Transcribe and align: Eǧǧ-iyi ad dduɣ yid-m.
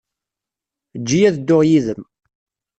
Eǧǧ-iyi 0.95 1.25
ad 1.27 1.35
dduɣ 1.39 1.61
yid-m. 1.69 2.03